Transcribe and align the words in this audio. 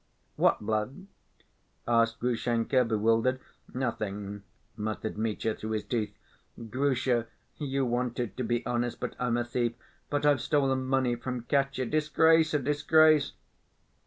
"What 0.35 0.61
blood?" 0.61 1.05
asked 1.87 2.19
Grushenka, 2.21 2.83
bewildered. 2.85 3.39
"Nothing," 3.71 4.41
muttered 4.75 5.15
Mitya, 5.15 5.53
through 5.53 5.73
his 5.73 5.83
teeth. 5.83 6.17
"Grusha, 6.71 7.27
you 7.57 7.85
wanted 7.85 8.35
to 8.37 8.43
be 8.43 8.65
honest, 8.65 8.99
but 8.99 9.15
I'm 9.19 9.37
a 9.37 9.45
thief. 9.45 9.73
But 10.09 10.25
I've 10.25 10.41
stolen 10.41 10.85
money 10.87 11.15
from 11.15 11.41
Katya.... 11.43 11.85
Disgrace, 11.85 12.51
a 12.55 12.59
disgrace!" 12.59 13.33